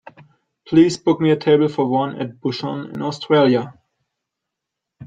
Please 0.67 0.97
book 0.97 1.21
me 1.21 1.29
a 1.29 1.35
table 1.37 1.69
for 1.69 1.85
one 1.87 2.19
at 2.19 2.41
Bouchon 2.41 2.89
in 2.89 3.03
Australia. 3.03 3.75